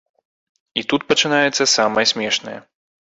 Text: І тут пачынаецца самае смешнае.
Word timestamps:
І 0.81 0.83
тут 0.93 1.05
пачынаецца 1.13 1.67
самае 1.75 2.05
смешнае. 2.13 2.55